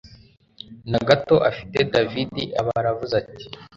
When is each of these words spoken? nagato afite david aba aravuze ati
nagato 0.91 1.35
afite 1.49 1.77
david 1.93 2.31
aba 2.59 2.71
aravuze 2.79 3.13
ati 3.21 3.43